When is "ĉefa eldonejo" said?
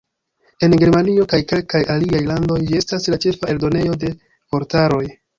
3.27-3.93